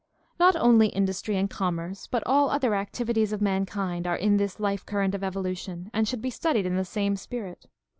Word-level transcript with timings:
—Not 0.39 0.55
only 0.55 0.87
industry 0.87 1.37
and 1.37 1.47
commerce 1.47 2.07
but 2.07 2.23
all 2.25 2.49
other 2.49 2.73
activities 2.73 3.31
of 3.33 3.39
mankind 3.39 4.07
are 4.07 4.15
in 4.15 4.37
this 4.37 4.59
life 4.59 4.83
current 4.83 5.13
of 5.13 5.23
evolution 5.23 5.91
and 5.93 6.07
should 6.07 6.23
be 6.23 6.31
studied 6.31 6.65
in 6.65 6.75
the 6.75 6.81
sarfie 6.81 7.19
spirit. 7.19 7.67